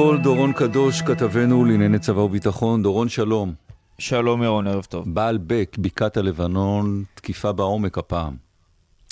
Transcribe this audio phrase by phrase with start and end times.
[0.00, 2.82] כל דורון קדוש, כתבנו לענייני צבא וביטחון.
[2.82, 3.54] דורון, שלום.
[3.98, 5.14] שלום ירון, ערב טוב.
[5.14, 8.36] בעל בק, בקעת הלבנון, תקיפה בעומק הפעם.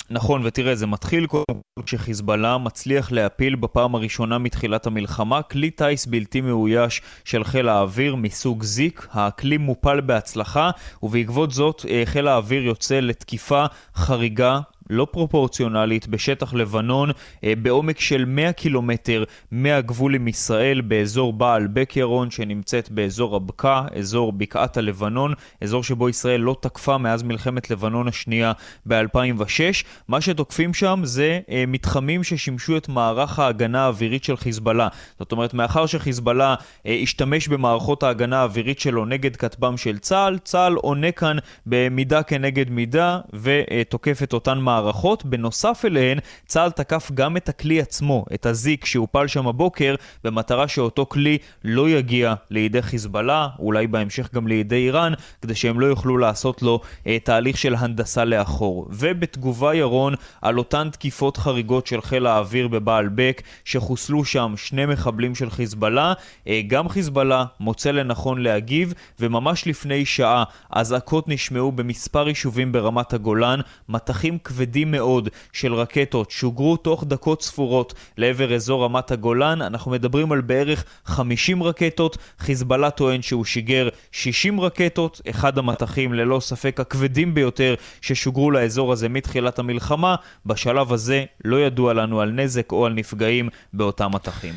[0.09, 6.05] נכון, ותראה, זה מתחיל קודם כל כשחיזבאללה מצליח להפיל בפעם הראשונה מתחילת המלחמה כלי טיס
[6.05, 9.07] בלתי מאויש של חיל האוויר מסוג זיק.
[9.11, 10.71] הכלי מופל בהצלחה,
[11.03, 13.65] ובעקבות זאת אה, חיל האוויר יוצא לתקיפה
[13.95, 14.59] חריגה
[14.89, 17.11] לא פרופורציונלית בשטח לבנון
[17.43, 24.33] אה, בעומק של 100 קילומטר מהגבול עם ישראל באזור בעל בקרון שנמצאת באזור הבקעה, אזור
[24.33, 28.51] בקעת הלבנון, אזור שבו ישראל לא תקפה מאז מלחמת לבנון השנייה
[28.85, 29.83] ב-2006.
[30.07, 34.87] מה שתוקפים שם זה אה, מתחמים ששימשו את מערך ההגנה האווירית של חיזבאללה.
[35.19, 40.73] זאת אומרת, מאחר שחיזבאללה אה, השתמש במערכות ההגנה האווירית שלו נגד כטב"ם של צה"ל, צה"ל
[40.75, 44.78] עונה כאן במידה כנגד מידה ותוקף את אותן מערכות.
[44.81, 45.25] מערכות.
[45.25, 51.05] בנוסף אליהן, צה"ל תקף גם את הכלי עצמו, את הזיק שהופל שם הבוקר, במטרה שאותו
[51.05, 56.61] כלי לא יגיע לידי חיזבאללה, אולי בהמשך גם לידי איראן, כדי שהם לא יוכלו לעשות
[56.61, 58.87] לו אה, תהליך של הנדסה לאחור.
[58.89, 65.35] ובתגובה ירון על אותן תקיפות חריגות של חיל האוויר בבעל בק, שחוסלו שם שני מחבלים
[65.35, 66.13] של חיזבאללה,
[66.47, 73.59] אה, גם חיזבאללה מוצא לנכון להגיב, וממש לפני שעה אזעקות נשמעו במספר יישובים ברמת הגולן,
[73.89, 79.61] מטחים כבדים כבדים מאוד של רקטות שוגרו תוך דקות ספורות לעבר אזור רמת הגולן.
[79.61, 82.17] אנחנו מדברים על בערך 50 רקטות.
[82.39, 89.09] חיזבאללה טוען שהוא שיגר 60 רקטות, אחד המטחים ללא ספק הכבדים ביותר ששוגרו לאזור הזה
[89.09, 90.15] מתחילת המלחמה.
[90.45, 94.53] בשלב הזה לא ידוע לנו על נזק או על נפגעים באותם מטחים.